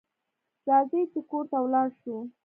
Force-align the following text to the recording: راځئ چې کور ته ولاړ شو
راځئ 0.67 1.01
چې 1.11 1.19
کور 1.29 1.43
ته 1.51 1.57
ولاړ 1.63 1.87
شو 2.01 2.15